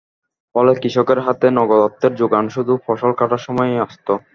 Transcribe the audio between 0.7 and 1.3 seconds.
কৃষকের